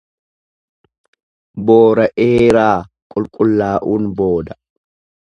[1.67, 2.77] Boora'eeraa
[3.11, 4.57] qulqullaa'uun booda.